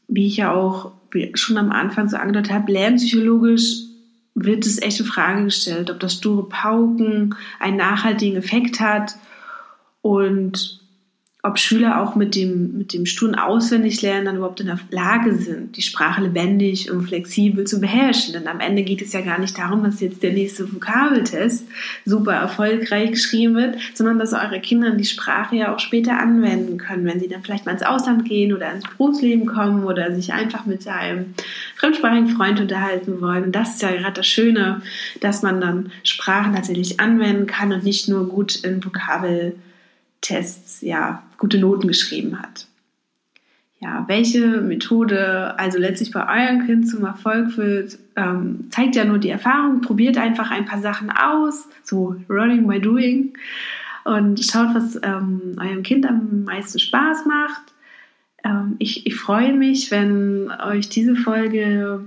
wie 0.07 0.27
ich 0.27 0.37
ja 0.37 0.51
auch 0.53 0.91
schon 1.35 1.57
am 1.57 1.71
Anfang 1.71 2.09
so 2.09 2.17
angedeutet 2.17 2.51
habe, 2.51 2.71
lernpsychologisch 2.71 3.83
wird 4.35 4.65
es 4.65 4.81
echt 4.81 4.99
in 4.99 5.05
Frage 5.05 5.45
gestellt, 5.45 5.91
ob 5.91 5.99
das 5.99 6.13
sture 6.13 6.47
Pauken 6.47 7.35
einen 7.59 7.77
nachhaltigen 7.77 8.37
Effekt 8.37 8.79
hat 8.79 9.15
und 10.01 10.79
ob 11.41 11.57
Schüler 11.57 12.01
auch 12.01 12.15
mit 12.15 12.35
dem, 12.35 12.77
mit 12.77 12.91
dem 12.91 13.05
sturen 13.05 13.35
Auswendiglernen 13.35 14.25
dann 14.25 14.35
überhaupt 14.35 14.59
in 14.59 14.65
der 14.65 14.79
Lage 14.91 15.35
sind, 15.35 15.77
die 15.77 15.81
Sprache 15.81 16.21
lebendig 16.21 16.91
und 16.91 17.07
flexibel 17.07 17.65
zu 17.65 17.79
beherrschen. 17.79 18.33
Denn 18.33 18.47
am 18.49 18.59
Ende 18.59 18.83
geht 18.83 19.01
es 19.01 19.13
ja 19.13 19.21
gar 19.21 19.39
nicht 19.39 19.57
darum, 19.57 19.81
dass 19.81 20.01
jetzt 20.01 20.21
der 20.21 20.33
nächste 20.33 20.69
Vokabeltest 20.73 21.65
super 22.03 22.33
erfolgreich 22.33 23.11
geschrieben 23.11 23.55
wird, 23.55 23.77
sondern 23.93 24.19
dass 24.19 24.33
eure 24.33 24.59
Kinder 24.59 24.91
die 24.91 25.05
Sprache 25.05 25.55
ja 25.55 25.73
auch 25.73 25.79
später 25.79 26.19
anwenden 26.19 26.77
können, 26.77 27.05
wenn 27.05 27.21
sie 27.21 27.29
dann 27.29 27.41
vielleicht 27.41 27.65
mal 27.65 27.71
ins 27.71 27.83
Ausland 27.83 28.27
gehen 28.27 28.53
oder 28.53 28.73
ins 28.73 28.83
Berufsleben 28.83 29.45
kommen 29.45 29.85
oder 29.85 30.13
sich 30.13 30.33
einfach 30.33 30.65
mit 30.65 30.85
einem 30.89 31.35
fremdsprachigen 31.77 32.35
Freund 32.35 32.59
unterhalten 32.59 33.21
wollen. 33.21 33.45
Und 33.45 33.55
das 33.55 33.75
ist 33.75 33.81
ja 33.81 33.91
gerade 33.91 34.11
das 34.11 34.27
Schöne, 34.27 34.81
dass 35.21 35.41
man 35.41 35.61
dann 35.61 35.93
Sprachen 36.03 36.53
tatsächlich 36.53 36.99
anwenden 36.99 37.47
kann 37.47 37.71
und 37.71 37.85
nicht 37.85 38.09
nur 38.09 38.27
gut 38.27 38.57
in 38.57 38.83
Vokabel 38.83 39.55
Tests 40.21 40.81
ja 40.81 41.23
gute 41.37 41.59
Noten 41.59 41.87
geschrieben 41.87 42.41
hat. 42.41 42.67
Ja, 43.81 44.03
welche 44.07 44.59
Methode 44.61 45.57
also 45.57 45.77
letztlich 45.77 46.11
bei 46.11 46.21
eurem 46.21 46.65
Kind 46.65 46.89
zum 46.89 47.05
Erfolg 47.05 47.51
führt, 47.51 47.97
ähm, 48.17 48.69
zeigt 48.71 48.97
ja 48.97 49.05
nur 49.05 49.19
die 49.19 49.29
Erfahrung. 49.29 49.79
Probiert 49.79 50.17
einfach 50.17 50.51
ein 50.51 50.65
paar 50.65 50.81
Sachen 50.81 51.09
aus, 51.09 51.69
so 51.83 52.15
Running 52.29 52.67
by 52.67 52.81
Doing 52.81 53.33
und 54.03 54.43
schaut, 54.43 54.75
was 54.75 54.99
ähm, 55.01 55.55
eurem 55.57 55.83
Kind 55.83 56.05
am 56.05 56.43
meisten 56.43 56.79
Spaß 56.79 57.25
macht. 57.25 57.73
Ähm, 58.43 58.75
ich, 58.79 59.05
ich 59.05 59.15
freue 59.15 59.53
mich, 59.53 59.91
wenn 59.91 60.51
euch 60.51 60.89
diese 60.89 61.15
Folge 61.15 62.03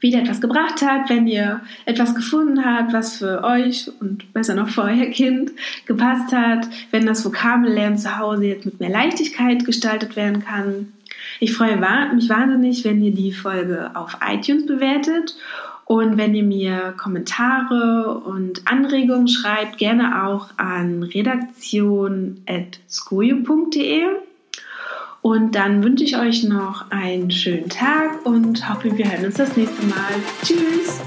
wieder 0.00 0.20
etwas 0.20 0.40
gebracht 0.40 0.82
hat, 0.82 1.08
wenn 1.08 1.26
ihr 1.26 1.60
etwas 1.84 2.14
gefunden 2.14 2.64
habt, 2.64 2.92
was 2.92 3.18
für 3.18 3.44
euch 3.44 3.90
und 4.00 4.32
besser 4.32 4.54
noch 4.54 4.68
für 4.68 4.82
euer 4.82 5.06
Kind 5.06 5.52
gepasst 5.86 6.32
hat, 6.32 6.68
wenn 6.90 7.06
das 7.06 7.24
Vokabellernen 7.24 7.98
zu 7.98 8.18
Hause 8.18 8.46
jetzt 8.46 8.64
mit 8.64 8.80
mehr 8.80 8.90
Leichtigkeit 8.90 9.64
gestaltet 9.64 10.16
werden 10.16 10.44
kann. 10.44 10.92
Ich 11.38 11.52
freue 11.52 11.76
mich 12.14 12.28
wahnsinnig, 12.28 12.84
wenn 12.84 13.02
ihr 13.02 13.14
die 13.14 13.32
Folge 13.32 13.90
auf 13.94 14.18
iTunes 14.26 14.66
bewertet 14.66 15.36
und 15.90 16.16
wenn 16.16 16.36
ihr 16.36 16.44
mir 16.44 16.94
Kommentare 16.96 18.22
und 18.24 18.70
Anregungen 18.70 19.26
schreibt, 19.26 19.78
gerne 19.78 20.24
auch 20.24 20.50
an 20.56 21.02
redaktion.skojo.de. 21.02 24.02
Und 25.22 25.54
dann 25.54 25.82
wünsche 25.84 26.04
ich 26.04 26.16
euch 26.16 26.44
noch 26.44 26.90
einen 26.90 27.30
schönen 27.30 27.68
Tag 27.68 28.24
und 28.24 28.68
hoffe, 28.68 28.96
wir 28.96 29.10
hören 29.10 29.26
uns 29.26 29.34
das 29.34 29.56
nächste 29.56 29.84
Mal. 29.86 30.14
Tschüss! 30.42 31.00